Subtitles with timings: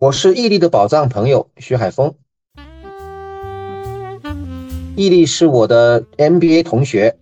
[0.00, 2.14] 我是毅力的宝藏朋友徐海峰。
[4.96, 7.14] 毅力是我的 MBA 同学。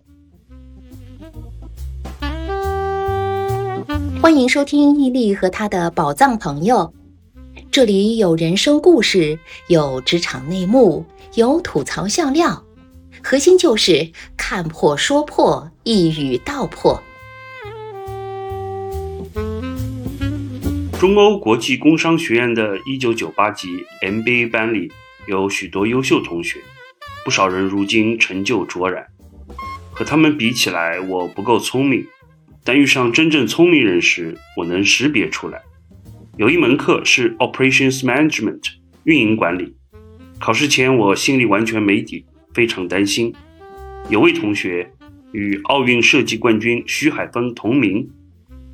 [4.21, 6.93] 欢迎收听毅力和他的宝藏朋友，
[7.69, 9.37] 这里有人生故事，
[9.67, 11.03] 有职场内幕，
[11.33, 12.63] 有吐槽笑料，
[13.21, 16.97] 核心就是看破说破，一语道破。
[20.99, 24.91] 中欧国际工商学院的一九九八级 MBA 班里
[25.27, 26.59] 有许多优秀同学。
[27.23, 29.07] 不少人如今成就卓然，
[29.91, 32.05] 和他们比起来，我不够聪明。
[32.65, 35.61] 但遇上真正聪明人时，我能识别出来。
[36.35, 38.59] 有一门课是 Operations Management
[39.05, 39.73] 运营管理，
[40.37, 43.33] 考试前我心里完全没底，非常担心。
[44.09, 44.91] 有位同学
[45.31, 48.05] 与奥运设计冠军徐海峰同名，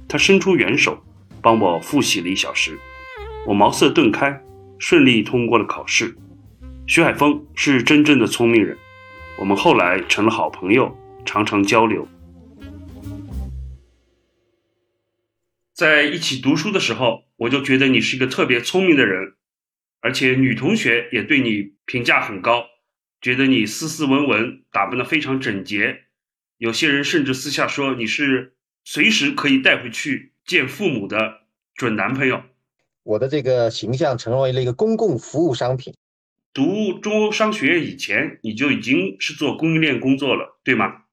[0.08, 1.05] 他伸出援手
[1.46, 2.76] 帮我复习了一小时，
[3.46, 4.42] 我茅塞顿开，
[4.80, 6.18] 顺利通过了考试。
[6.88, 8.76] 徐海峰是真正的聪明人，
[9.38, 12.08] 我们后来成了好朋友，常常交流。
[15.72, 19.36] 在一起读书的时候，我就觉得你是一个特别聪明的人，
[20.02, 22.66] 而且女同学也对你评价很高，
[23.22, 26.06] 觉得你斯斯文文，打扮的非常整洁。
[26.58, 31.18] 有些人甚至私下说你是随时可以带回去见父母的
[31.74, 32.42] 准男朋友。
[33.04, 35.94] 我的这个形象成为了一个公共服务商品。
[36.54, 41.04] 读中欧商学院以前，你就已经是做供应链工作了，对吗？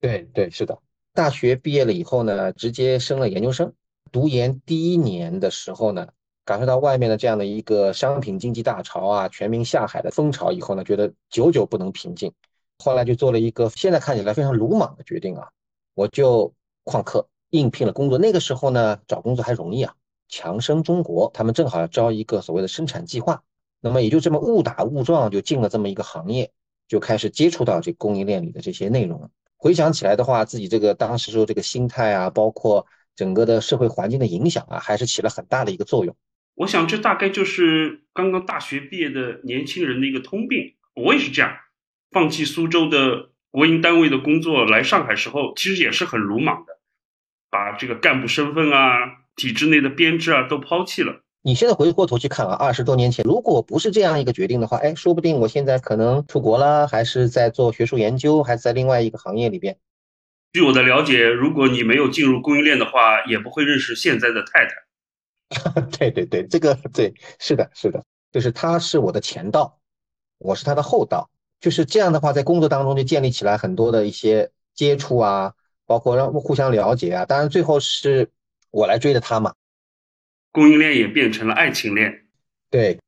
[0.00, 0.78] 对对，是的。
[1.12, 3.72] 大学毕业了以后呢，直接升了研究生。
[4.10, 6.08] 读研第一年的时候呢，
[6.44, 12.32] 感受到外面的这样的一个商品经济大潮啊，全民下海的风潮以后呢，觉得久久不能平静。
[12.78, 15.48] 后来就做了一个现在看起来非常鲁莽的决定啊，
[15.94, 16.52] 我就
[16.84, 18.18] 旷课应聘了工作。
[18.18, 19.94] 那个时候呢，找工作还容易啊。
[20.28, 23.42] 强生中国他们正好要招一个所谓的生产计划。
[23.80, 26.50] 那么也就这么误打误撞就进了这么一个行业，
[26.88, 29.30] 就开始接触到这供应链里的这些内容。
[29.56, 36.16] 回想起来的话，自己这个当时说这个心态啊，包括整个的社会环境的影响啊，还是起了很大的一个作用。
[36.54, 40.74] 我想这大概就是刚刚大学毕业的年轻人的一个通病。
[40.94, 41.50] 我也是这样，
[42.10, 46.78] 放弃苏州的国营单位的工作来上海时候，其实也是很鲁莽的，
[47.52, 48.96] 把这个干部身份啊、
[49.36, 51.20] 体制内的编制啊都抛弃了。
[51.42, 59.76] 你现在回过头去看啊，二十多年前，如果不是这样一个决定的话，哎，说不定我现在可能出国了，还是在做学术研究，还是在另外一个行业里边。
[60.54, 65.80] 据我的了解，如果你没有进入供应链的话，也不会认识现在的太太。
[65.98, 69.78] 对对对，这个对，是的，是的，就是他是我的前道，
[70.38, 71.28] 我是他的后道，
[71.60, 75.54] 就是这样的话，在工作当中就建立起来很多的一些接触啊，
[75.92, 77.26] 包括让互相了解啊。
[77.26, 78.30] 当然，最后是
[78.70, 79.52] 我来追的他嘛。
[80.50, 82.24] 供应链也变成了爱情链，
[82.70, 82.98] 对，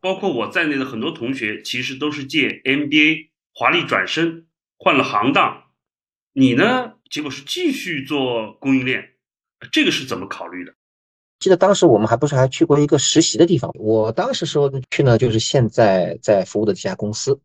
[0.00, 4.46] 包括我在内的很多同学，其实都是借 MBA 华丽转身
[4.78, 5.64] 换了行当。
[6.32, 6.94] 你呢？
[7.10, 9.10] 结果是继续做供应链，
[9.70, 10.72] 这个是怎么考虑的？
[11.40, 13.70] 记得当时我们还不是还去过一个实习的地方。
[13.74, 17.38] 我当时说去呢，就是现在在服务的这家公司。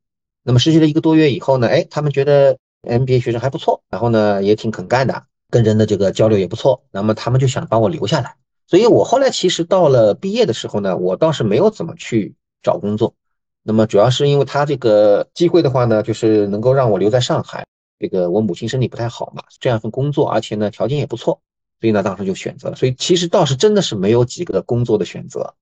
[0.44, 8.36] 那么实习了一个多月以后呢，哎，他们觉得 MBA 学生还不错，然后呢也挺肯干的，跟人的这个交流也不错，那么他们就想把我留下来。
[8.68, 13.16] 所以我后来其实到了毕业的时候呢，我倒是没有怎么去找工作。
[13.62, 17.66] 那么主要是因为他这个机会的话呢，就是能够让我留在上海。
[18.00, 21.42] 这个我母亲身体不太好嘛，这样一份工作，而且呢条件也不错，
[21.80, 22.76] 所以呢当时就选择了。
[22.76, 25.56] 所以其实倒是真的是没有几个工作的选择，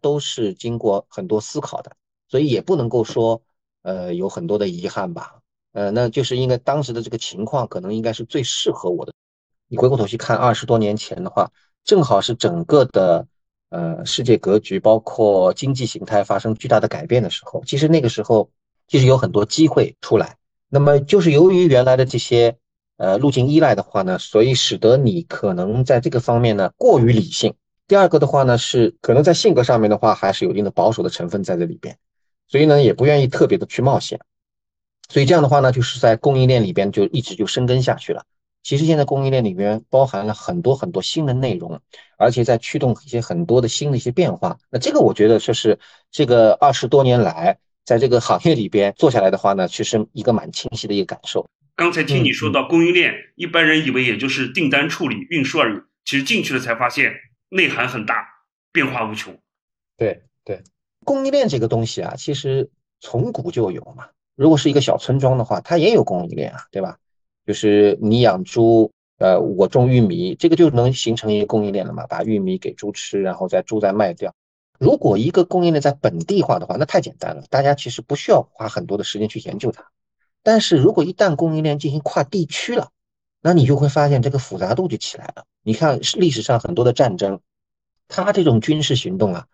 [0.00, 1.92] 都是经过很多思考的，
[2.28, 3.42] 所以也不能够说
[3.82, 5.41] 呃有很多的遗憾吧。
[5.72, 9.12] 呃，那就是应该当时的这个情况可能应该是最适合我的。
[9.68, 11.50] 你回过头去看二十多年前的话。
[11.84, 13.26] 正好是整个的
[13.70, 18.48] 呃世界格局，包括经济形态发生巨大的改变的时候，其实那个时候
[18.86, 20.36] 其实有很多机会出来。
[20.68, 22.56] 那么就是由于原来的这些
[22.98, 27.52] 呃路径依赖的话呢，所以使得你可能在这个方面呢过于理性。
[27.88, 31.98] 第二个的话呢是可能在性格上面的话还是有一定的保守的成分在这里边，
[32.46, 34.20] 所以呢也不愿意特别的去冒险。
[35.08, 38.24] 所以这样的话呢就是在供应链里边就一直就深根下去了。
[38.62, 41.80] 其实现在供应链里边包含了很多很多新的内容，
[42.16, 44.56] 而且在驱动一些很多的新的一些变化。
[44.70, 45.78] 那这个我觉得就是
[46.12, 51.44] 这个二十多年来在这个行业里边做下来的话呢，其实一个蛮清晰的一个感受。
[51.74, 57.12] 刚才听你说到供应链，一般人以为也就是订单处理、运输而已，其实进去了才发现
[57.48, 58.24] 内涵很大，
[58.72, 59.36] 变化无穷。
[59.96, 60.62] 对对，
[61.04, 62.70] 供应链这个东西啊，其实
[63.00, 64.06] 从古就有嘛。
[64.42, 66.98] 如果是一个小村庄的话，它也有供应链啊，对吧？
[67.46, 72.08] 就是你养猪，呃，我种玉米，这个就能形成一个供应链了嘛？
[72.08, 74.34] 把玉米给猪吃，然后再猪再卖掉。
[74.80, 79.86] 如果一个供应链在本地化的话，那太简单了，大家其实不需要花很多的时间去研究它。
[80.42, 82.88] 但是如果一旦供应链进行跨地区了，
[83.40, 85.44] 那你就会发现这个复杂度就起来了。
[85.62, 87.38] 你看历史上很多的战争，
[88.08, 89.46] 它这种军事行动啊，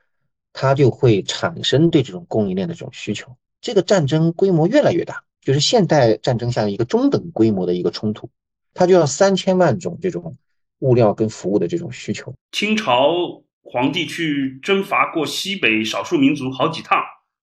[0.54, 3.36] 它就会产生对这种供应链的这种需求。
[3.60, 8.30] 这个战争规模越来越大，就是现代战争下一个中等规模的一个冲突，
[8.74, 10.36] 它就要三千万种这种
[10.80, 12.34] 物料跟服务的这种需求。
[12.52, 16.98] 清朝皇帝去征伐过西北少数民族好几趟，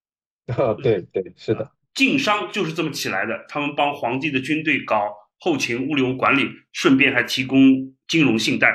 [0.48, 3.46] 啊，对对，是的，晋商就是这么起来的。
[3.48, 7.60] 他们帮皇帝的军队搞后勤物流管理，顺便还提供
[8.08, 8.72] 金融信贷。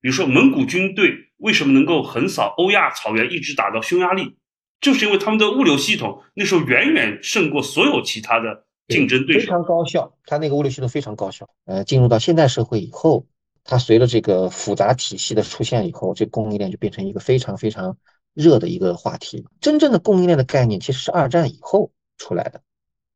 [0.00, 4.36] 比如说蒙古军队为什么能够横扫欧亚草原，一直打到匈牙利？
[4.80, 10.14] 就是因为他们的物流系统那时候远远胜过所有其他的竞争对手，非常高效。
[10.26, 11.48] 它那个物流系统非常高效。
[11.64, 13.26] 呃，进入到现代社会以后，
[13.64, 17.96] 它随着这个复杂体系的出现以后，这供应链就变成一个非常非常
[18.32, 19.44] 热的一个话题。
[19.60, 22.60] 真正的供应链的概念其实是二战以后出来的。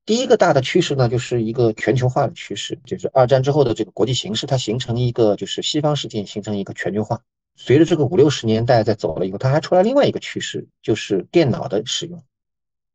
[0.07, 7.21] 第一个大的趋势呢，就是一个全球化的趋势，就是二战之后的这个国际形势，它形成一个就是西方世界形成一个全球化。
[7.63, 12.25] 随着这个五六十年代在走了以后，它还出来另外一个趋势，就是电脑的使用。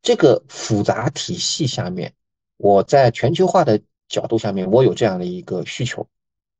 [0.02, 2.12] 这个复杂体系下面，
[2.56, 6.08] 我在全球化的角度下面，我有这样的一个需求。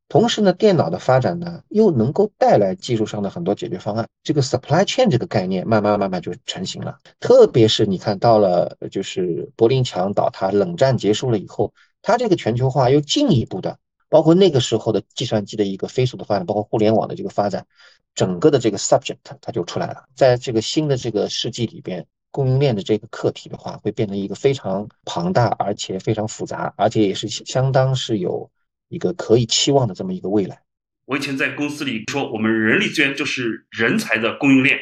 [0.08, 4.06] 同时呢，电脑的发展呢，又能够带来技术上的很多解决方案。
[4.22, 6.96] 这个 supply chain 这个概念慢慢慢慢就成型了。
[7.18, 13.80] 特别是你看到了，就是柏林墙倒塌、冷战结束了以后，它这个全球化又进一步的。
[14.08, 17.66] 包括那个时候的计算机的一个飞速的发展，包括互联网的这个发展，
[18.14, 20.04] 整个的这个 subject 它就出来了。
[20.14, 28.50] 在这个新的这个世纪里边，供应链的这个课题的话，会变成一个非常庞大，而且非常复杂，而且也是相当是有
[28.88, 30.60] 一个可以期望的这么一个未来。
[31.06, 34.78] 我以前在公司里说，我们人力资源就是人才的供应链，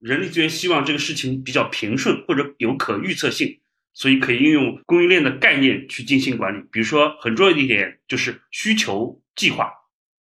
[0.00, 3.60] 人力资源希望这个事情比较平顺或者有可预测性。
[3.98, 9.72] 所以可以应用供应链的概念去进行管理，比如说很重要的一点就是需求计划。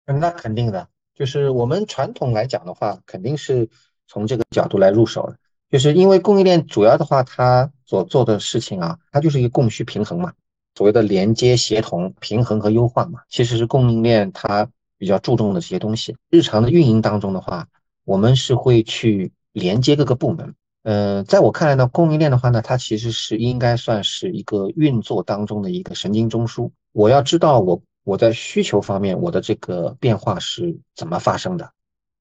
[0.06, 3.70] 那肯定的，就是我们传统来讲的话，肯定是
[4.06, 5.38] 从这个角度来入手的。
[5.70, 10.34] 就是因为供应链主要的话，它所做的事情啊，它就是一个供需平衡嘛，
[10.76, 16.18] 所谓的连接、协同、平衡和优化嘛，其实是供应链它比较注重的这些东西。
[16.30, 17.70] 日常的运营当中的话，
[18.04, 20.54] 我们是会去连接各个部门。
[20.84, 26.72] 呃，在我看来呢，供应链的话呢，它其实是应该算是一个运作当中的一个神经中枢。
[26.92, 31.72] 我要知道我我在需求方面我的这个变化是怎么发生的，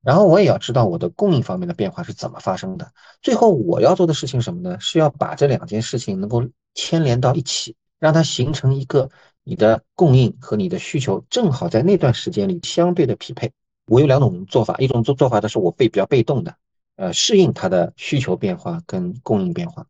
[0.02, 2.92] 然后我也要知道我的供应方面的变化是怎么发生的。
[3.20, 4.78] 最后我要做的事情什么呢？
[4.78, 6.44] 是要把这两件事情能够
[6.74, 9.10] 牵连到一起，让它形成一个
[9.42, 13.50] 你的供应和你的需求正好在那段时间里相对的匹配。
[13.86, 16.54] 我有两种做法，一种做做法的是我被比较被动的。
[17.02, 19.88] 呃，适应它的需求变化跟供应变化。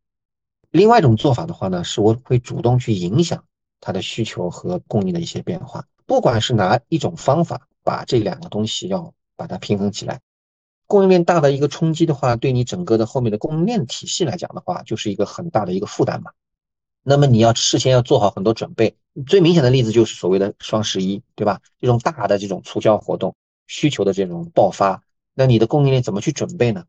[0.70, 3.44] 另外一种做法的话呢，是我会主动去影响
[3.82, 5.84] 它的需求和供应的一些变化。
[6.06, 10.22] 不管是哪一种方法，把这两个东西要把它平衡起来。
[10.86, 16.30] 供应链大的一个冲击的话，对你整个的后面的供应链体系来讲的话，就是一个很大的一个负担嘛。
[17.02, 18.96] 那么你要事先要做好很多准备。
[19.26, 21.60] 最明显的例子就是所谓的双十一，对吧？
[21.78, 23.34] 这种大的这种促销活动，
[23.66, 25.02] 需求的这种爆发。
[25.34, 26.84] 那你的供应链怎么去准备呢？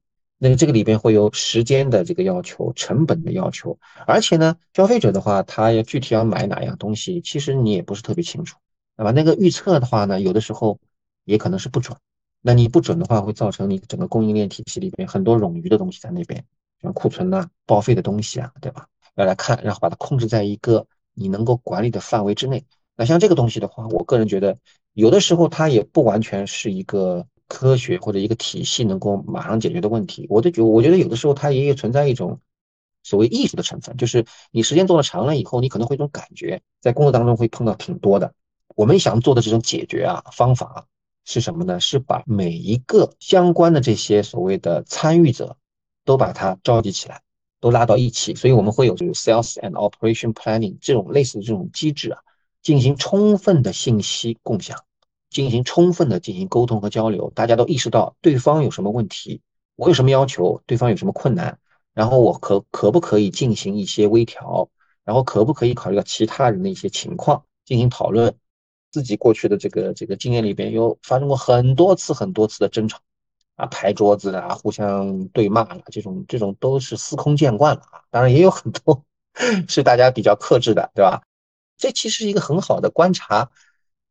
[0.50, 8.58] 那这个里边会有时间的这个要求、成本的要求，而且呢，消费者的话，他要具体要买哪样东西，其实你也不是特别清楚，
[8.98, 9.12] 对吧？
[9.12, 10.78] 那个预测的话呢，有的时候
[11.24, 11.98] 也可能是不准。
[12.42, 16.44] 那你不准的话，会造成你整个供应链体系里边很多冗余的东西在那边，
[16.82, 18.88] 像库存呐、报废的东西啊，对吧？
[19.16, 22.66] 要来看，然后把它控制在一个你能够管理的范围之内。
[22.98, 24.58] 那像这个东西的话，我个人觉得，
[24.92, 27.26] 有的时候它也不完全是一个。
[27.48, 32.40] 科学或者一个体系能够马上解决的问题，我就觉我觉得有的时候它也有存在一种
[33.04, 38.34] 所谓艺术的成分，就是你时间做的长了以后，你可能会一种感觉，在工作当中会碰到挺多的。
[38.76, 40.88] 我们想做的这种解决啊方法
[41.26, 41.80] 是什么呢？
[41.80, 45.58] 是把每一个相关的这些所谓的参与者
[46.06, 47.22] 都把它召集起来，
[47.60, 52.20] 都拉到一起，所以我们会有这个 sales and operation planning 这种类似的这种机制啊，
[52.62, 54.84] 进行充分的信息共享。
[55.34, 59.42] 进行充分的进行沟通和交流，大家都意识到对方有什么问题，
[59.76, 61.60] 我有什么要求，对方有什么困难，
[61.94, 64.70] 然后我可可不可以进行一些微调，
[65.04, 68.34] 然后可不可以考虑到其他人的一些情况进行讨论。
[68.92, 73.00] 自己过去的这个这个经验里边，有发生过很多次很多次的争吵，
[73.56, 78.04] 啊，拍桌子啊，互相对骂了，这种这种都是司空见惯了啊。
[78.12, 79.04] 当然也有很多
[79.68, 81.24] 是大家比较克制的，对吧？
[81.76, 83.50] 这其实是一个很好的观察。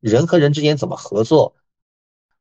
[0.02, 1.54] 人和人之间怎么合作？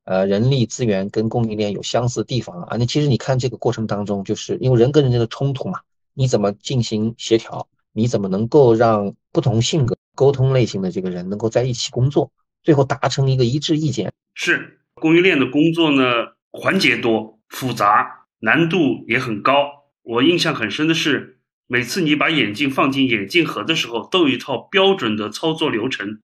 [0.03, 2.75] 呃，人力资源跟供应链有相似的地方啊。
[2.77, 5.79] 那其实你看这个过程当中，就是因为人跟人的冲突嘛，
[6.15, 7.67] 你怎么进行协调？
[7.93, 12.31] 你怎么能够让不同性格、沟通类型的这个人能够在一起工作，
[12.63, 14.11] 最后达成一个一致意见？
[14.33, 16.03] 是供应链的工作呢，
[16.51, 19.53] 环节多、复杂，难度也很高。
[20.01, 21.37] 我印象很深的是，
[21.67, 26.21] 每次你把眼镜放进眼镜盒的时候，都有一套标准的操作流程。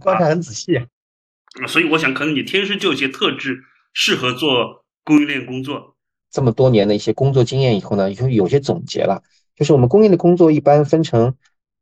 [0.00, 0.76] 观察很仔细。
[0.76, 0.86] 啊
[1.68, 3.62] 所以我想，可能你天生就有些特质，
[3.94, 5.96] 适合做供应链工作。
[6.30, 9.22] 这么多年的一些工作经验以后呢，就有些总结了，
[9.54, 11.34] 就是我们供应链工作一般分成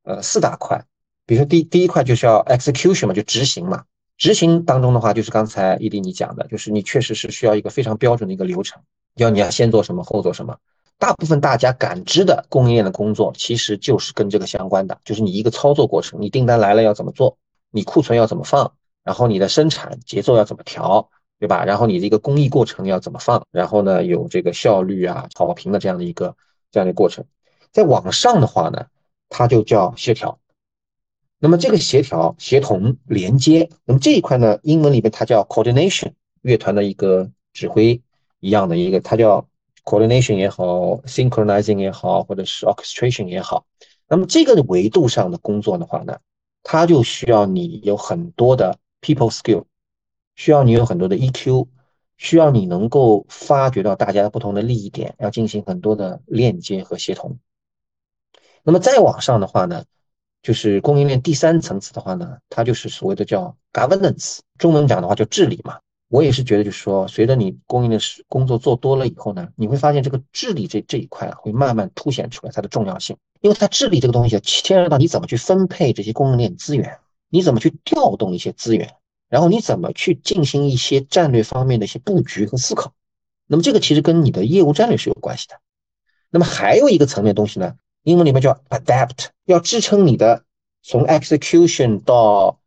[0.05, 0.85] 呃四大块。
[1.27, 3.85] 比如说第第一块就是要 execution 嘛，就执行嘛。
[4.17, 8.81] 执行当中的话，就是刚才伊迪你讲的，就是你确实是需要一个非常标准的一个流程，
[9.17, 10.57] 要你要先做什么，后做什么。
[10.99, 17.37] 大部分大家感知的供应链的工作，其实就是跟这个相关的，就是你一个操作过程，你订单来了要怎么做，
[17.75, 18.73] 你库存要怎么放。
[19.03, 21.65] 然后你的生产节奏要怎么调，对吧？
[21.67, 23.47] 然后你的一个工艺过程要怎么放？
[23.51, 26.35] 然后呢，有这个效率啊、好评的这样的一个
[26.71, 27.25] 这样的过程。
[27.71, 28.87] 再往上的话呢，
[29.29, 30.39] 它就叫协调。
[31.39, 38.01] 那么这个协调、协同、连接，那么这一块呢，英文里面它叫 coordination，乐团的一个指挥
[38.41, 39.47] 一样的一个，它叫
[39.85, 43.67] coordination 也好，synchronizing 也好，或者是 orchestration 也好。
[44.09, 46.17] 那么这个维度上的工作的话呢，
[46.65, 48.77] 它就需要你有很多的。
[49.01, 49.65] People skill
[50.35, 51.69] 需要你有很多的 EQ，
[52.17, 57.39] 需要你能够发掘到大家不同的利益点，要进行很多的链接和协同。
[58.63, 59.85] 那么再往上的话呢，
[60.43, 65.79] 就是供应链第三层次的话呢，它就是所谓的叫 governance，中文讲的话叫治理嘛。
[66.09, 76.99] 我也是觉得，就是说，随着你供应链工作做多了以后呢，你会发现这个治理这这一块会慢慢凸显出来它的重要性，因为它治理这个东西牵涉到你怎么去分配这些供应链资源。
[77.29, 78.95] 你怎么去调动一些资源，
[79.29, 82.95] 然后你怎么去进行一些战略方面的一些布局和思考？
[83.47, 85.57] 那么这个其实跟你的业务战略是有关系的。
[86.31, 87.75] 那么还有一个层面东西呢，
[88.05, 90.45] 英文里面叫 adapt，要支撑你的
[90.83, 92.59] 从 execution 到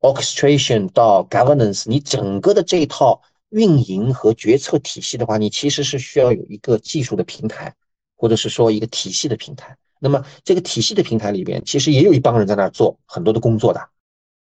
[0.00, 7.74] orchestration 到 governance，你整个的这一套运营和决策体系的话，你其实是需要有一个技术的平台，
[8.16, 9.76] 或者是说一个体系的平台。
[10.04, 13.88] 那么这个体系的平台里边，其实也有一帮人在那儿做很多的工作的。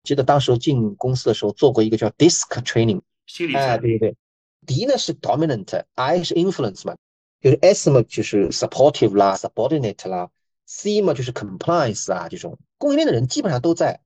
[0.03, 3.01] 记得当时进公司的时候做过一个叫 DISC training，
[3.55, 4.15] 哎，对对对
[4.65, 6.95] ，D 呢是 dominant，I 是 influence 嘛，
[7.41, 10.29] 就是 S 嘛就是 supportive 啦，subordinate 啦
[10.67, 12.57] ，C 嘛就是 compliance 啊，这种。
[12.77, 13.99] 供应链的人基本上都在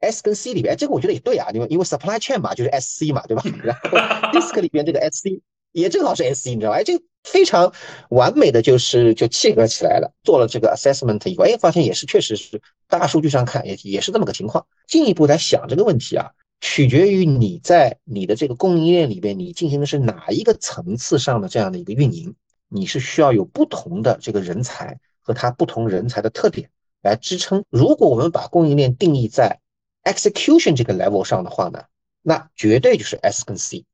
[0.00, 3.42] S 跟 C 里边，这个我觉得也对啊，因为因为 supply chain 嘛就是 SC 嘛，对吧？
[3.64, 3.90] 然后
[4.32, 5.40] DISC 里边这个 SC
[5.72, 6.78] 也正好是 SC，你知道吧？
[6.78, 7.72] 哎，这个非常
[8.08, 10.12] 完美的就是就契合起来了。
[10.24, 14.66] 做了这个 assessment 以后，哎，发现也是确实是大数据上看也也是这么个情况。
[14.86, 22.34] 进一步来想这个问题啊，取决于你在你的这个供应链里边，你进行的是哪一个层次上的这样的一个运营，
[22.68, 26.70] 你是需要有不同的这个人才和他不同人才的特点
[27.02, 27.64] 来支撑。
[27.70, 29.60] 如果我们把供应链定义在
[30.04, 31.84] execution 这个 level 上的话呢，
[32.22, 33.84] 那绝对就是 S 跟 C。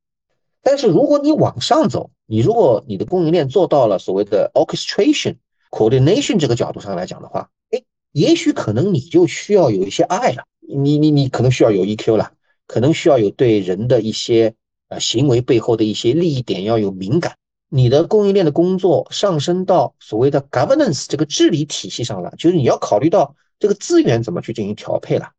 [0.69, 5.37] 但是如果你往上走，你如果你的供应链做到了所谓的 orchestration、
[5.71, 12.33] coordination 这个角度上来讲的话，哎，也许可能你就需要有一些爱了，你你你可能需要有 EQ 了，
[12.67, 14.55] 可能需要有对人的一些
[14.89, 17.37] 呃行为背后的一些利益点要有敏感。
[17.69, 25.31] 你的供应链的工作上升到所谓的 governance 这个治理体系上了，就是你要考虑到这个资源怎么去进行调配了，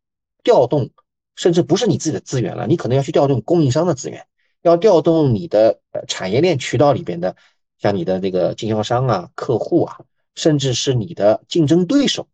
[0.42, 0.90] 调动，
[1.36, 4.26] 甚至不是你自己的资源了，你可能要去调动供应商的资源。
[4.62, 7.36] 要调动你的呃产业链渠道里边的，
[7.80, 10.00] 像你的这个经销商啊、客户啊，
[10.36, 12.28] 甚至是你的竞争对手，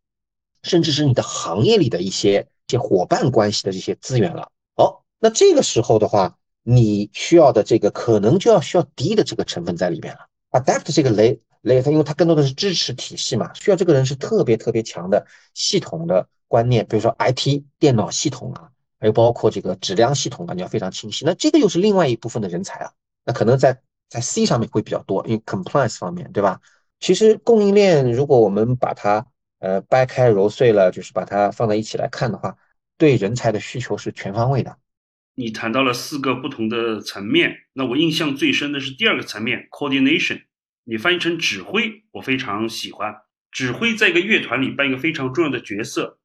[0.64, 4.50] 甚至是你的行业里的一些一些伙伴关系的这些资源了。
[4.76, 10.20] 好，那这个时候的话，你需要的这个可能就要需要低的这个成分在里边了。
[10.52, 18.70] Adapt 这个 layer，因为它更多的是支持体系嘛，需要这个人是特别特别强的系统的观念，比如说 IT 电脑系统啊。
[19.04, 21.26] 还有包括这个质量系统啊，你要非常清晰。
[21.26, 22.92] 那这个又是另外一部分的人才啊。
[23.26, 26.62] 那可能在在 C 上面会比较多，因为 compliance 方面，对吧？
[27.02, 29.28] 其实供应链如果我们把它
[29.60, 32.56] 呃掰开揉碎了，就是把它放在一起来看的话，
[32.98, 34.78] 对人才的需求是全方位的。
[35.36, 40.44] 你谈到了四个不同的层面，那我印象最深的是第二个层面 coordination，
[40.86, 43.14] 你翻译成指挥，我非常喜欢。
[43.52, 46.20] 指挥在一个乐团里扮演一个非常重要的角色。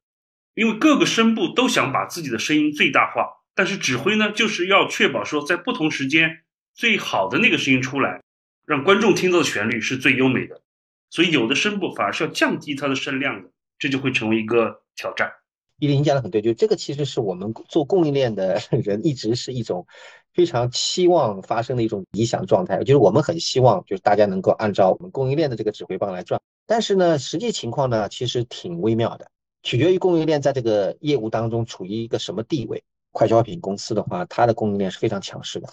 [0.55, 6.41] 因为各个声部都想把自己的声音最大化，但是指挥呢，就是要确保说在不同时间
[6.73, 8.21] 最好的那个声音出来，
[8.65, 10.61] 让观众听到的旋律是最优美的。
[11.09, 15.31] 所以有的声部反而是要降低它的声量的，这就会成为一个挑战。
[15.79, 19.87] 伊林讲的很对，就这个其实是我们做供应链的 人一直是一种
[20.33, 26.41] 非常期望发生的一种理想状态，就是我们很希望就是大家能够按照我们供应链的这个指挥棒来转。
[26.67, 29.31] 但是呢，实际情况呢，其实挺微妙的，
[29.63, 32.83] 取决于供应链在这个业务当中处于一个什么地位。
[33.11, 35.67] 快消品公司的话，它的供应链是非常强势的，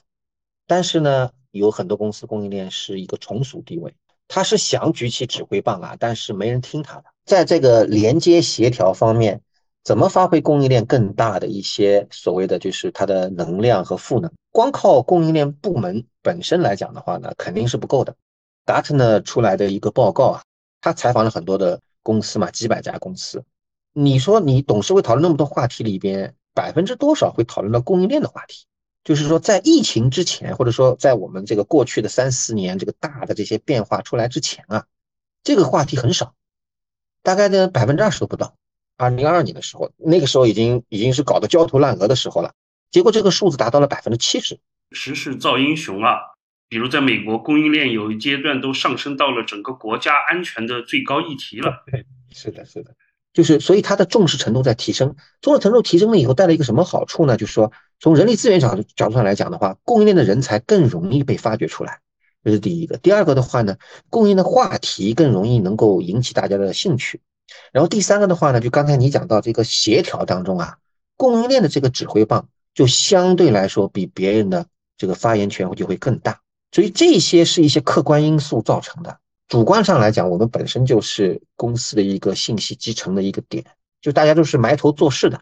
[0.66, 3.94] 但是呢，有很多公司供应链是一个从属地位，
[4.26, 7.04] 它是想举起指挥棒啊，但是没人听它的。
[7.26, 9.42] 在这个连接协调方面，
[9.84, 14.32] 怎么发挥供应链更大的一些所谓的就是它的能量和赋能？
[14.50, 18.16] 光靠供应链部门本身来讲的话呢，肯定是不够的。
[18.64, 20.42] 达特呢出来的一个报告啊。
[20.80, 23.44] 他采访了很多的公司嘛，几百家公司。
[23.98, 28.66] 你说你董事会讨论那么多话题里边，百分之多少会讨论到供应链的话题？
[29.02, 34.84] 就是说，在疫情之前，或者说在我们这个过去的三四年这个大的这些变化出来之前啊，
[35.42, 36.34] 这个话题很少，
[37.22, 38.54] 大概呢百分之二十都不到。
[38.98, 42.52] 二零二二年的时候，那个时候已经已经是搞得焦头烂额的时候了，
[42.90, 44.58] 结果这个数字达到了百分之七十。
[44.90, 46.16] 时势造英雄啊！
[46.68, 51.82] 比如，在美国，供应链有一阶段都上升到了整个国家安全的最高议题了。
[51.90, 52.94] 对，是的，是的，
[53.36, 57.36] 就是所以它的重视程度在提升，重视程度提升了以后，带来一个什么好处呢？
[57.36, 62.00] 就是说，从人力资源角角度上来讲的话，供应链的人才更容易被发掘出来，
[62.42, 62.96] 这是第一个。
[62.96, 63.76] 第二个的话呢，
[64.08, 67.20] 供应的话题更容易能够引起大家的兴趣。
[67.72, 70.78] 然后第三个的话呢，就刚才你讲到这个协调当中啊，
[71.18, 74.64] 供应链的这个指挥棒就相对来说比别人的
[74.96, 76.40] 这个发言权就会更大。
[76.72, 83.64] 所以这些是一些客观因素造成的，主观上来讲，我们本身就是公司的一个信息集成的一个点，
[84.00, 85.40] 就大家都是埋头做事的。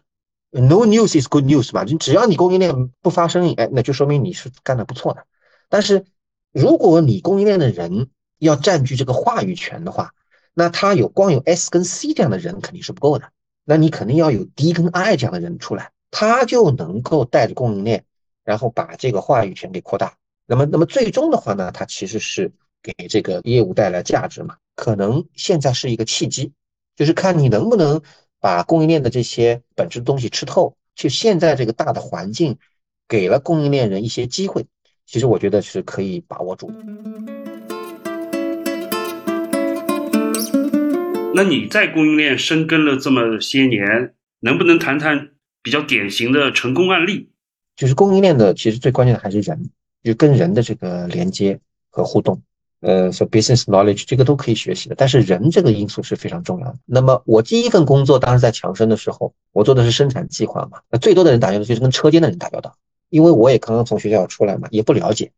[0.51, 5.25] No news is good news 嘛，就只要你供应链不发生，哎，那就说明你是干的不错的。
[5.69, 6.05] 但是
[6.53, 10.13] 如果你供应链的人要占据这个话语权的话，
[10.53, 13.31] 那他有光有 S 跟 C 这样的人肯定是不够的，
[13.65, 18.05] 那你肯定要有 D 跟 I 这样的人出来，他就能够带着供应链，
[18.43, 20.15] 然后把这个话语权给扩大。
[20.45, 22.53] 那么，那么最终的话呢，他其实是
[22.85, 24.57] 给这个业务带来价值嘛？
[24.75, 26.51] 可能现在是一个契机，
[26.95, 27.99] 就是看你能不能
[28.39, 30.75] 把供应链的这些本质东西吃透。
[30.95, 32.57] 就现在这个大的环境，
[33.07, 34.67] 给了供应链人一些机会，
[35.07, 36.71] 其实我觉得是可以把握住。
[41.33, 45.31] 那你在供应链深耕了这么些年，能不能谈谈
[45.63, 47.29] 比较典型的成功案例？
[47.75, 49.71] 就是供应链的，其实最关键的还是人。
[50.03, 52.39] 就跟人的这个连接和互动，
[52.81, 56.75] 呃，说 business knowledge 这个都可以学习的，但是人这个因素是非常重要的。
[56.85, 62.75] 那么我第一份工作当时在强生的时候，我做的是生产计划嘛，那最多的人打交道就是跟车间的人打交道，
[63.09, 65.31] 因为我也刚刚从学校出来嘛，也不了解，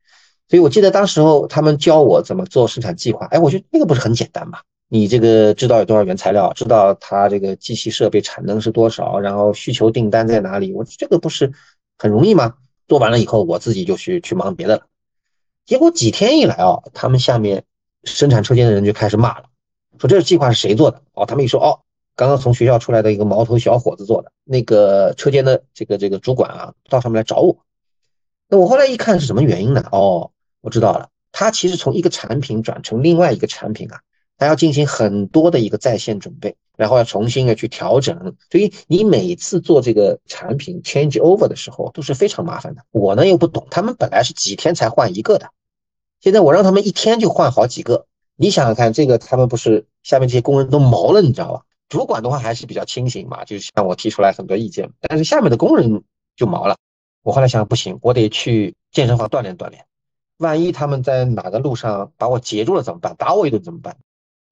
[0.50, 11.52] 所以我记得当时候他们教我怎么做生产计划，哎，我觉得那个不是很简单嘛，你这个知道有多少原材料，知道它这个机器设备产能是多少，然后需求订单在哪里，我这个不是
[11.98, 12.56] 很容易吗？
[12.88, 14.82] 做完了以后，我自己就去去忙别的了。
[15.68, 17.66] 结果几天一来啊，他们下面
[18.06, 19.44] 生产车间的人就开始骂了，
[20.00, 21.04] 说这个计划是谁做的？
[21.12, 21.82] 哦，他们一说哦，
[22.16, 24.32] 刚刚从学校出来的一个毛头小伙子做的。
[24.46, 27.58] 那个车间的这个这个主管啊，到上面来找我。
[28.48, 29.84] 那我后来一看是什么原因呢？
[29.92, 34.00] 哦，我知道了，他其实从一个产品转成另外一个产品啊。
[34.40, 42.84] 他要进行很多的一个在线准备，然后要重新的去调整，所以你每次做这个产品 change over 的时候都是非常麻烦的。
[42.92, 45.50] 我呢又不懂，他们本来是几天才换一个的，
[46.22, 48.06] 现在我让他们一天就换好几个。
[48.36, 51.64] 你想想看，这个他们不是下面这些工人都毛了，你知道吧？
[51.90, 56.04] 主管的话还是比较清醒嘛，就是向我提出来很多意见，但是下面的工人
[56.36, 56.76] 就毛了。
[57.24, 59.86] 我后来想不行，我得去健身房锻炼锻炼，
[60.38, 63.16] 万一他们在哪个路上把我截住了怎么办？
[63.18, 63.98] 打我一顿怎么办？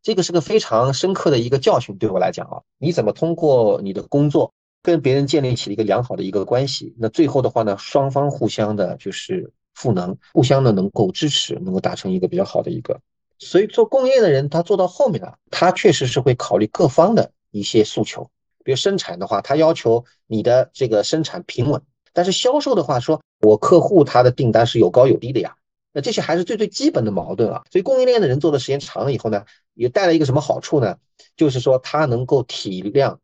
[0.05, 6.93] 这个是个非常深刻的一个教训，对我来讲啊，你怎么通过你的工作跟别人建立起了一个良好的一个关系？
[6.99, 13.01] 那最后的话呢，双方互相的就是赋能，互相的能够支持，能够达成一个比较好的一个。
[13.39, 18.29] 所以做工业的人，他做到后面啊，他确实是会考虑各方的一些诉求。
[18.63, 21.79] 比如生产的话，他要求你的这个生产平稳；
[22.13, 25.55] 但是销售的话，说我客户他的订单是有高有低的呀。
[25.95, 27.63] 那这些还是最最基本的矛盾啊。
[27.71, 29.45] 所以供应链的人做的时间长了以后呢？
[29.73, 30.97] 也带来一个什么好处呢？
[31.35, 33.17] 就是说，他能够体谅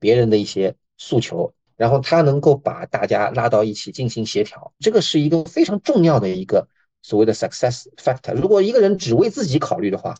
[0.00, 6.66] 别人的一些诉求，然后他能够把大家拉到一起进行协调，这个是一个非常重要的一个
[7.02, 8.32] 所谓的 success factor。
[8.34, 10.16] 如果一个人只为自己考虑的话，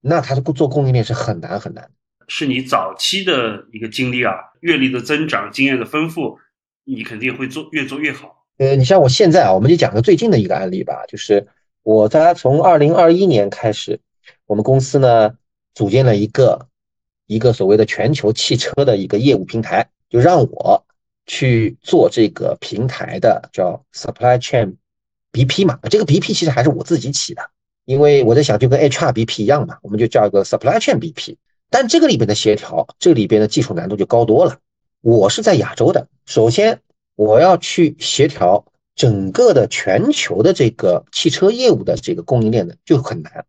[0.00, 1.90] 那他是做供应链是很难很难。
[2.26, 6.38] 是你早期的一个经历啊，阅历的增长，经验的丰富，
[6.84, 8.39] 你肯定会做越做越好。
[8.60, 11.46] 呃，你像我现在啊，我们就讲个最近的一个案例吧，就是
[11.82, 13.98] 我在从二零二一年开始。
[14.44, 15.34] 我们公司呢，
[15.74, 16.66] 组建了一个
[17.26, 19.88] 一个所谓的全球汽车的一个业务平台。
[20.10, 20.84] 就让我
[21.24, 24.74] 去做这个平台的叫 supply chain
[25.32, 25.78] BP 嘛。
[25.88, 27.40] 这个 BP 其实还是我自己起的，
[27.86, 31.36] 因为我在想就跟 HR BP 一样嘛，我们就叫一个 supply chain BP。
[31.70, 34.58] 但这个里边的协调，这里边的技术难度就高多了。
[35.00, 36.80] 我是在亚洲的，首先
[37.20, 38.64] 我要去协调
[38.96, 43.44] 整个的全球的这个汽车业务的这个供应链的就很难。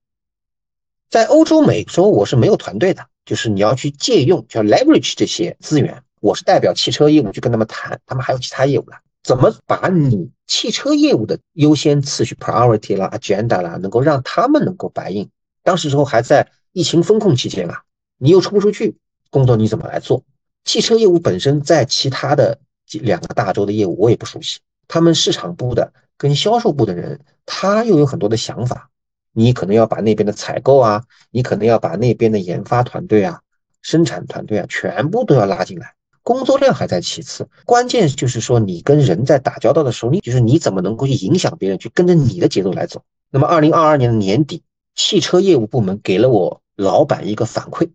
[1.10, 6.04] 在欧洲、美洲，我是没有团队的，就是你要去借用叫 leverage 这些资源。
[6.20, 15.30] 我是代表汽车业务去跟他们谈，他们还有其他业务的，怎么把你汽车业务的优先次序 priority 啦、agenda 啦，能够让他们能够白印？
[15.64, 17.84] 当时时候还在疫情风控期间啊。
[18.18, 18.98] 你又出不出去，
[19.30, 20.26] 工作你怎么来做？
[20.66, 28.90] 汽车业务本身在其他的这两个大洲的业务我也不熟悉，他们市场部的跟销售部的人，他又有很多的想法，
[29.34, 33.42] 你可能要把那边的采购啊，你可能要把那边的研发团队啊、
[33.82, 43.04] 生产团队啊，全部都要拉进来，工作量还在其次，关键就是说你跟人在打交道的时候，你就是你怎么能够去影响别人，去跟着你的节奏来走。
[43.30, 44.64] 那么二零二二年的年底，
[44.94, 47.90] 汽车业务部门给了我老板一个反馈。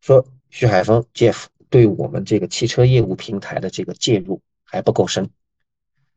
[0.00, 5.30] 说徐海峰 Jeff 对我们这个汽车业务平台的这个介入还不够深，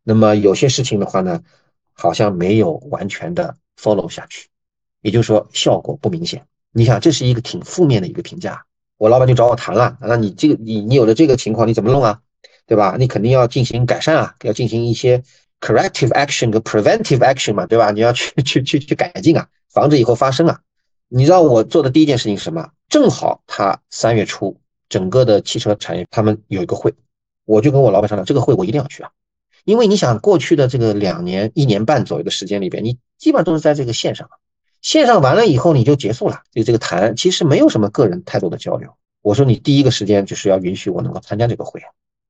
[0.03, 1.41] 那么有些事情的话呢，
[1.93, 4.47] 好像没有完全的 follow 下去，
[5.01, 6.45] 也就是说效果不明显。
[6.71, 8.63] 你想这是一个挺负面的一个评价，
[8.97, 12.21] 我老板就找我谈了，那你这个你你有了这个情况你怎么弄啊？
[12.65, 12.95] 对吧？
[12.99, 15.23] 你肯定要进行改善啊，要进行一些
[15.59, 17.89] corrective action 跟 preventive action 嘛，对吧？
[17.89, 20.61] 你要去去去去改进啊，防止以后发生啊。
[21.07, 22.69] 你知道我做的第一件事情是什么？
[22.87, 24.59] 正好他三月初
[24.89, 26.93] 整个的汽车产业他们有一个会，
[27.45, 29.11] 我就跟我老板商量，这个会我一定要去啊，
[29.63, 34.29] 因为你想过去的这个两年一年半左右的时间里边，你基本上都是在这个线上，
[34.81, 38.89] 线上完了以后你就结束了，就这个谈其实没有什么个人太多的交流。
[39.21, 41.81] 我说你第一个时间就是要允许我能够参加这个会，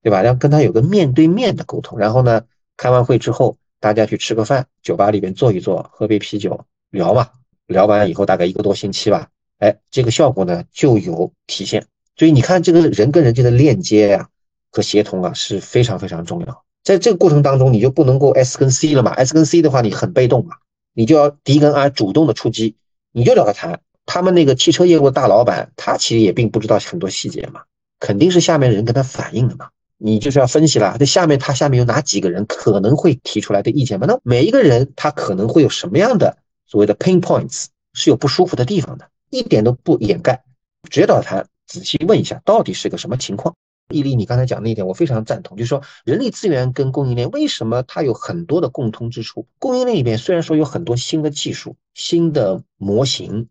[0.02, 0.24] 对吧？
[0.24, 2.42] 要跟他有个面对面的沟通，然后呢，
[2.78, 7.30] 开完会之后大家去吃个饭，酒吧里边坐一坐，喝杯啤酒聊嘛。
[7.68, 11.86] 聊完以后大概一个多星期吧，哎，这个效果呢就有体现。
[12.20, 14.28] 所以你看，这个人跟人间的链接呀
[14.74, 16.66] 和协同啊是非常非常重要。
[16.84, 20.58] 在这个过程当中，你就不能够 S 跟 C 了嘛？S 跟 C 的话，你很被动嘛，
[20.94, 22.76] 你就要 D 跟 I 主动的出击，
[23.14, 23.80] 你就找他谈。
[24.06, 27.62] 他们那个汽车业务的大老板，他其实也并不知道很多细节嘛，
[28.02, 29.70] 肯定是下面人跟他反映的嘛。
[29.98, 34.08] 你就是要分析了，这下面他下面有哪几个人可能会提出来的意见嘛？
[34.08, 36.38] 那每一个人他可能会有什么样的？
[36.66, 40.44] 所谓的 pain points 是有不舒服的地方的，一点都不掩盖，
[40.90, 43.56] 直接找他谈仔细问一下，到底是个什么情况。
[43.94, 49.48] 伊利，你刚才讲那一点，我非常赞同，就是说人力资源跟供应链为什么它有很多的共通之处？
[49.60, 53.48] 供应链里面虽然说有很多新的技术、新的模型、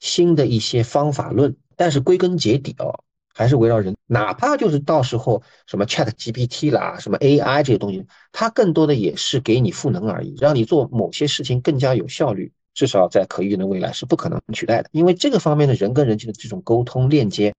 [0.00, 3.00] 新的一些方法论，但是归根结底哦，
[3.34, 3.96] 还是围绕人。
[4.06, 12.52] 哪怕就是到时候什么 Chat GPT 啦、什么 AI 这些东西，它更多的也是给你赋能而已，让你做某些事情更加有效率。
[12.74, 17.52] 至少在可预见的未来是不可能取代的，因为这个方面的人跟人间的这种沟通链接，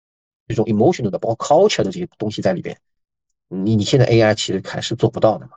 [0.47, 2.77] 这种 emotional 的包括 culture 的这些东西在里边，
[3.49, 5.51] 你你现在 AI 其实还是做不到的嘛。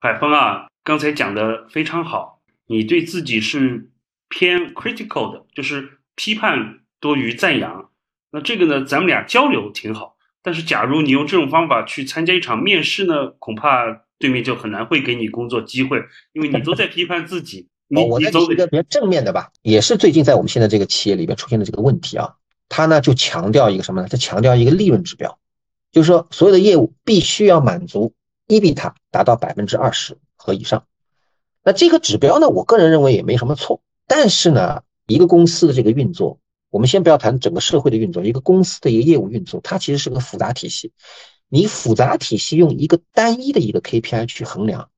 [0.00, 3.88] 海峰啊，刚才讲的非常好，你对自己是
[4.28, 7.90] 偏 critical 的，就是批判多于赞扬。
[8.30, 10.16] 那这个呢，咱们俩交流挺好。
[10.42, 17.68] 但是假如你用这种方法去参加一场面试呢，恐怕对面就很难会给你工作机会，因为你都在批判自己。
[17.94, 22.34] 哦，我再举一个比较正面的吧，也是最近在我们现在这个企业里边出现的这个问题啊，
[22.74, 24.08] 他呢就强调一个什么呢？
[24.10, 25.38] 他强调一个利润指标，
[25.90, 28.14] 就是说所有的业务必须要满足
[28.48, 30.86] EBIT 达到百分之二十和以上。
[31.62, 33.82] 那这个指标呢，我个人认为也没什么错。
[34.06, 36.38] 但是呢，一个公司的这个运作，
[36.70, 40.92] 我们先不要谈整个社会的运作，一个公司的一个业务运作，它其实是个复杂体系。
[41.50, 44.88] 你复杂体系用一个单一的一个 KPI 去衡量，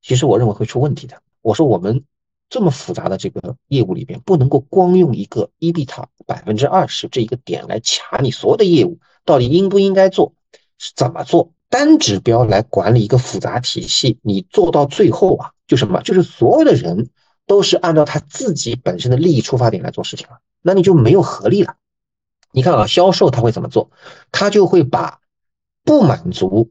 [0.00, 1.20] 其实我认为会出问题的。
[1.40, 2.04] 我说我们。
[2.52, 10.34] 这么复杂的这个业务里边，不能够光用一个 EBIT 百分之二十这一个点来卡你所有的业务到底应不应该做，
[10.76, 11.54] 是怎么做？
[11.70, 16.02] 单指标来管理一个复杂体系，你做到最后啊，就什么？
[16.02, 17.08] 就是所有的人
[17.46, 21.76] 都是按照他自己本身的利益出发点来做事情了，那你就没有合力了。
[22.52, 23.90] 你看啊，销售他会怎么做？
[24.30, 25.20] 他就会把
[25.84, 26.70] 不满足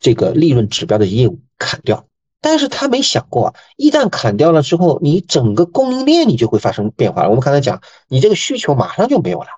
[0.00, 2.08] 这个利润指标的业务砍掉。
[2.40, 7.28] 但是他没想过，一旦砍掉了之后，你整个供应链你就会发生变化了。
[7.28, 9.48] 我们刚才讲，你这个需求马上就没有了，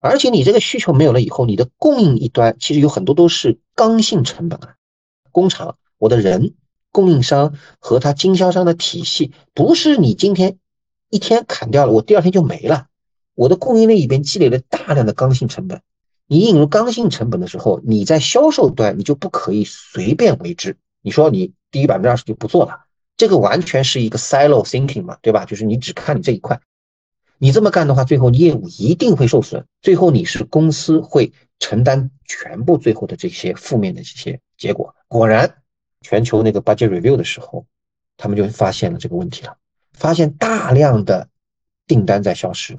[0.00, 4.74] 而且你这个需求没有了以后，你的供应一端其实有很多都是刚性成本啊。
[5.30, 6.54] 工厂，我的人，
[6.90, 10.58] 供应商和他经销商的体系，不是你今天
[11.10, 12.86] 一天砍掉了，我第二天就没了。
[13.34, 15.82] 我的供应链里边积累了大量的刚性成本，
[16.26, 20.76] 你引入刚性成本的时候，你在销售端你就不可以随便为之。
[21.02, 22.84] 你说你低于百分之二十就不做了，
[23.16, 25.44] 这个完全是一个 silo thinking 嘛，对吧？
[25.44, 26.60] 就是你只看你这一块，
[27.38, 34.94] 你这么干的话，最后业务一定会受损，最后你是公司会承担全部最后的这些负面的这些结果。
[35.08, 35.62] 果然，
[36.00, 37.66] 全球那个 budget review 的时候，
[38.16, 39.56] 他们就发现了这个问题了，
[39.92, 41.28] 发现大量的
[41.86, 42.78] 订单在消失。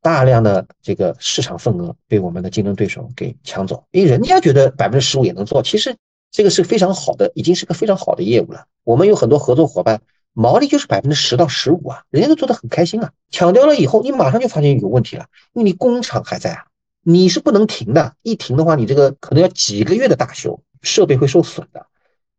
[0.00, 5.96] 大量的这个市场份额被我们的竞争对手给抢走，因为人家觉得百分之十五也能做，其实
[6.34, 8.66] 这个是非常好的，已经是个非常好的业务了。
[8.82, 13.12] 我们有很多合作伙伴，毛利就是百分之十到十五啊，人家都做得很开心啊。
[13.30, 16.64] 抢掉了以后，你马上就发现有问题了，因为你工厂还在啊，
[17.04, 21.86] 你是不能停的，一停的话，你这个可能要几个月的大修，设备会受损的。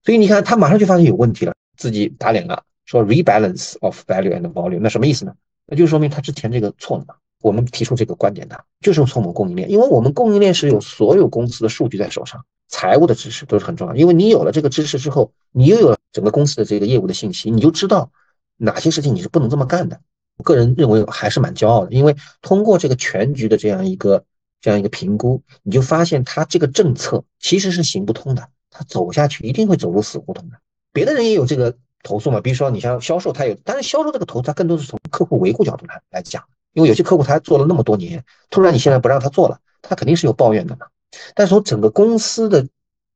[0.03, 5.33] 所以你看，他马上就发现有问题了，自己打脸了，说 rebalance of value and volume，那什么意思呢？
[5.67, 7.15] 那就说明他之前这个错了嘛。
[7.45, 13.95] 我们提出这个观点的，就是从我们供应链，因为我们供应链是有所有公司的数据在手上，财务的知识都是很重要。
[13.95, 18.09] 因为你有了这个知识之后，你又有了整个公司的这个业务的信息，你就知道
[18.57, 20.01] 哪些事情你是不能这么干的。
[20.37, 24.23] 我个人认为还是蛮骄傲的，因为通过这个全局的这样一个
[24.59, 30.57] 这样一个评估，你就发现他这个政策其实是行不通的，他走下去一定会走入死胡同的。
[30.91, 36.43] 别的人也有这个投诉嘛，比如说你像销售，他有，但是销售这个投，他更多是从客户维护角度来来讲。
[36.75, 40.85] 因为有些客户他做了那么多年，突然你现在不让他做了，他肯定是有抱怨的嘛。
[41.33, 42.67] 但是从整个公司的，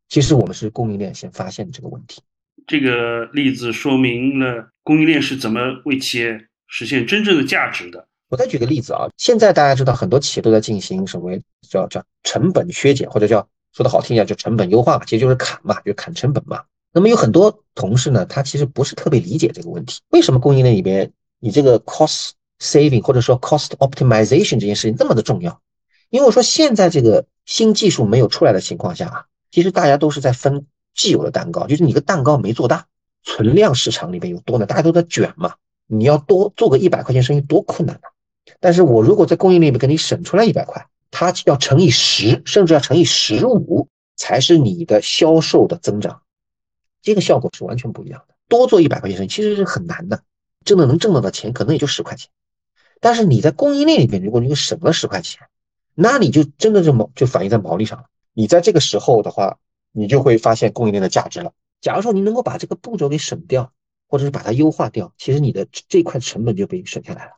[0.07, 2.21] 其实我们是供应链先发现这个问题。
[2.65, 8.07] 这个例子说明了供应链是怎么为企业实现真正的价值的。
[8.29, 16.63] 我再举个例子啊，现在大家知道很多企业都在进行什么叫叫成本削减，或者叫说的好听一点叫成本优化嘛，其实就是砍嘛，就砍成本嘛。
[16.93, 25.61] 那么有很多同事呢，他其实不是特别理解这个问题，为什么供应链里边你这个 cost saving 或者说 cost optimization 这件事情这么的重要，
[26.09, 32.85] 因为我说现在这个新技术没有出来的情况下啊，其实大家都是在分既有的蛋糕，就是你个蛋糕没做大，
[33.23, 34.65] 存量市场里面有多呢？
[34.65, 35.55] 大家都在卷嘛，
[35.87, 38.09] 你要多做个一百块钱生意多困难啊！
[38.59, 46.21] 但是我如果在供应链里面给你省出来一百块，它要乘以十，甚至要乘以十五，才是你的销售的增长，
[47.01, 48.35] 这个效果是完全不一样的。
[48.47, 50.23] 多做一百块钱生意其实是很难的，
[50.65, 52.29] 真的能挣到的钱可能也就十块钱。
[53.01, 55.47] 但是你在供应链里面，如果你省了十块钱，
[55.95, 58.05] 那你就真的就毛就反映在毛利上了。
[58.33, 59.57] 你在这个时候的话，
[59.91, 61.53] 你就会发现供应链的价值了。
[61.81, 63.71] 假如说你能够把这个步骤给省掉，
[64.07, 67.31] 或者是把它优化掉，其实你的这块成本就被省下来了。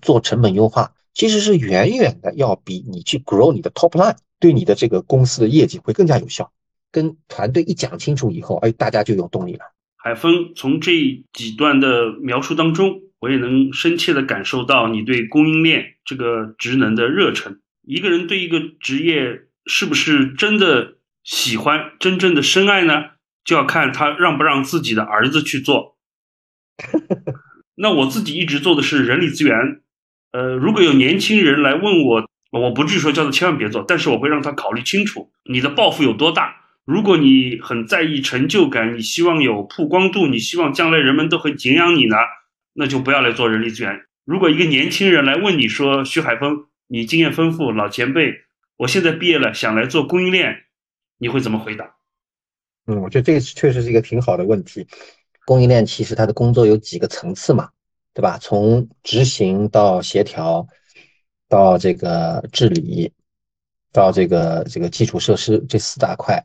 [0.00, 6.52] 做成本优化其实是远远的要比你去 grow 你的 top line 对你的这个公司的业绩会更加有效。
[6.92, 9.64] 跟团队一讲清楚以后，哎，大家就有动力了。
[9.96, 10.92] 海峰从这
[11.32, 13.02] 几段的描述当中。
[13.20, 17.60] 我也能深切地感受到你对供应链这个职能的热忱。
[17.82, 23.04] 一个人对一个职业是不是真的喜欢、真正的深爱呢？
[23.44, 25.96] 就要看他让不让自己的儿子去做。
[27.76, 29.80] 那我自己一直做的是人力资源。
[30.32, 36.56] 呃，如果有年轻人来问我，我不至于说叫他千万别做，但是我会让他考虑清楚你的抱负有多大。
[36.84, 42.16] 如果你很在意成就感，你希望有曝光度，你希望将来人们都很敬仰你呢？
[42.78, 43.92] 那就不要来做人力资源。
[44.24, 48.32] 如果一个年轻人来问你说：“徐海峰，你经验丰富，老前辈，
[48.76, 50.54] 我现在毕业了，想来做供应链，
[51.18, 51.96] 你会怎么回答？”
[52.86, 54.86] 嗯，我觉得这个确实是一个挺好的问题。
[55.44, 57.68] 供应链其实它的工作有几个层次嘛，
[58.14, 58.38] 对吧？
[58.40, 60.64] 从执行到协调，
[61.48, 63.12] 到这个治理，
[63.92, 66.40] 到这个这个基础设施这四大块。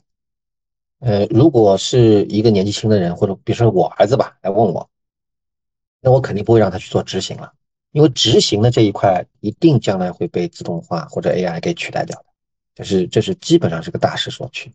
[0.99, 4.89] 呃，如果是一个年纪轻的人，或者比如说我儿子吧，来问我。
[6.03, 7.53] 那我肯定不会让他去做执行了，
[7.93, 12.25] 因为执行的这一块一定将来会被自动化或者 AI 给取代掉的，
[12.75, 14.69] 这是这是基本上是个大势所趋。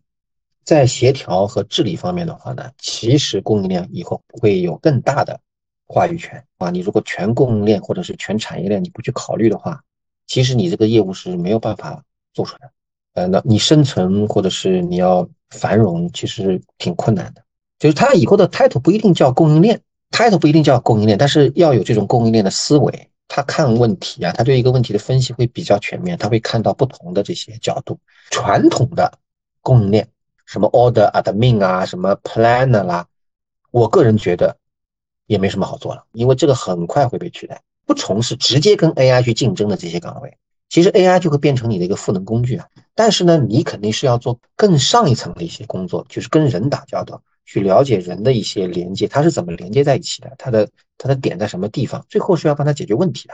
[0.63, 5.39] 在协调和治理方面的话呢，其实供应链以后会有更大的
[5.85, 6.71] 话语权啊。
[6.71, 9.83] 你如果全供应链或者是全产业链你不去考虑的话，
[10.25, 12.73] 其实你这个业务是没有办法做出来的。
[13.13, 17.43] 呃，那你生存或者是你要繁荣，其实挺困难的。
[17.79, 19.81] 就是它以后的 title 不一定叫供应链。
[20.11, 23.09] Title 不一定叫供应链，但是要有这种供应链的思维。
[23.31, 27.99] 他看问题啊，他对一个问题的分析会比较全面，他会看到不同的这些角度。
[28.31, 29.19] 传统的
[29.61, 30.07] 供应链，
[30.47, 33.05] 什么 order admin 啊，什么 planner 啦，
[33.69, 34.57] 我个人觉得
[35.27, 37.61] 也没什么好做了，因为这个很快会被取代。
[37.85, 42.67] 不从事直接跟 AI 去竞争的这些岗位，其实 AI 就会变成你的一个赋能工具啊。
[42.95, 47.21] 但是呢，你肯定是要做更上一层的一些工作，就是跟人打交道。
[47.51, 50.31] 去了解人的一些连接，它是怎么连接在一起的？
[50.37, 52.05] 它的它的点在什么地方？
[52.07, 53.33] 最后是要帮他解决问题的。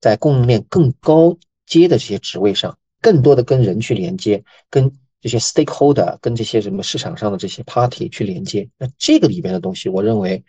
[0.00, 8.68] 在供应链更高阶的这些职位上，更多的跟人去连接，跟这些 stakeholder，跟这些什么市场上的这些 party 去连接。
[8.78, 10.44] 那这个里边的东西，我认为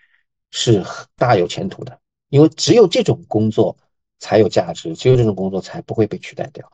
[0.52, 2.00] 是大有前途的，
[2.30, 3.76] 因为只有这种工作
[4.20, 6.70] 才有价值，只有这种工作才不会被取代掉。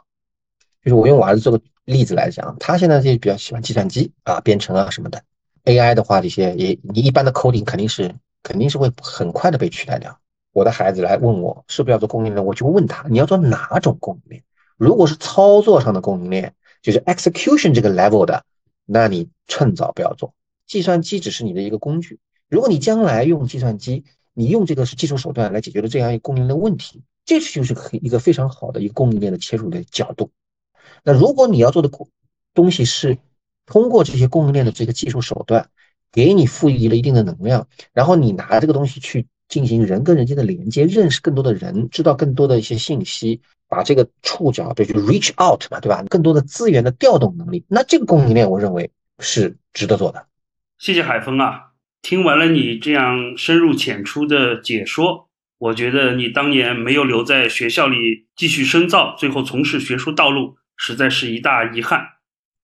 [0.83, 5.23] 就是我用我儿子做个例子来讲，他现在就比较喜欢计算机啊、编程啊什么的。
[5.65, 10.19] AI 的话，这些也你一般的 coding 肯定是肯定是会很快的被取代掉。
[10.51, 14.43] 我的孩子来问我是不是要做供应链，我就问他你要做哪种供应链？
[14.77, 18.43] 如果是操作上的供应链，就是 execution 这个 level 的，
[18.85, 20.33] 那你趁早不要做。
[20.67, 22.19] 计算机只是你的一个工具。
[22.49, 30.31] 如果你将来用计算机，你用这个是技术手段来解决了这样一个供应链的问题，这就是可以一个非常好的一个供应链的切入的角度。
[31.03, 31.89] 那如果你要做的
[32.53, 33.17] 东西是
[33.65, 35.69] 通过这些供应链的这个技术手段，
[36.11, 46.03] 给你赋予了一定的能量，然后你拿这个东西去进行人跟人间的连接，认识更多的人，知道更多的一些信息，把这个触角对，就 reach out 嘛，对吧？
[46.09, 50.25] 更多的资源的调动能力，那这个供应链我认为是值得做的。
[50.77, 51.71] 谢谢海峰啊，
[52.01, 60.57] 听完了你这样深入浅出的解说，我觉得你当年没有留在学校里继续深造，最后从事学术道路。
[60.75, 62.03] 实在是一大遗憾。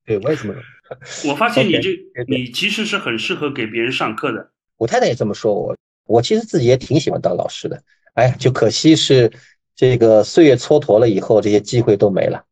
[0.03, 0.53] 对，为什么？
[1.28, 1.89] 我发现你这，
[2.28, 4.52] 你其实是很适合给别人上课的。
[4.78, 5.75] 我太太也这么说我，
[6.06, 7.82] 我其实自己也挺喜欢当老师的。
[8.13, 9.32] 哎，就可惜是
[9.75, 12.43] 这个岁月蹉跎了以后，这些机会都没了。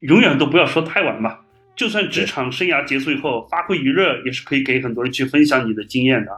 [0.00, 1.44] 永远都不要说太晚吧。
[1.74, 6.32] 就算职场生涯结束以后，发挥余热，也是可以给很多人去分享你的经验的。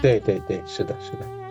[0.00, 1.41] 对对对，是的，是的。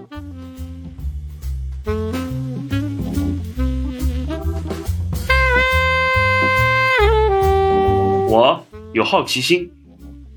[8.93, 9.71] 有好奇心，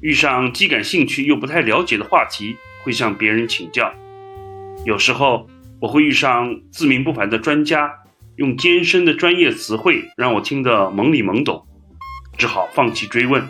[0.00, 3.92] 遇上既感兴趣又不太了解的话题，会向别人请教。
[4.84, 5.48] 有时候
[5.80, 7.92] 我会遇上自命不凡的专家，
[8.36, 11.66] 用艰深的专业词汇让我听得懵里懵懂，
[12.38, 13.42] 只好放弃追问，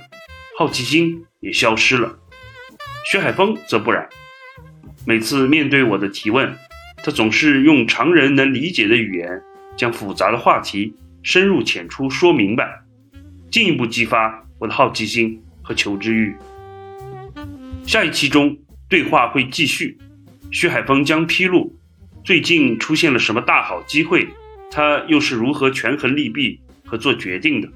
[0.58, 2.18] 好奇心也消失了。
[3.10, 4.08] 薛海峰则不然，
[5.06, 6.56] 每次面对我的提问，
[7.04, 9.42] 他总是用常人能理解的语言，
[9.76, 12.80] 将复杂的话题深入浅出说明白。
[13.50, 16.34] 进一步激发我的好奇心和求知欲。
[17.86, 18.56] 下一期中
[18.88, 19.98] 对话会继续，
[20.50, 21.78] 徐海峰将披露
[22.24, 24.26] 最近出现了什么大好机会，
[24.70, 27.68] 他又是如何权衡利弊和做决定的。